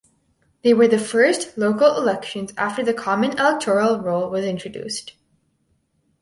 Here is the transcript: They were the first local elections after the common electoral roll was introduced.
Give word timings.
They 0.63 0.73
were 0.73 0.87
the 0.87 0.97
first 0.97 1.59
local 1.59 1.95
elections 1.95 2.53
after 2.57 2.81
the 2.83 2.91
common 2.91 3.33
electoral 3.33 3.99
roll 3.99 4.31
was 4.31 4.43
introduced. 4.43 5.13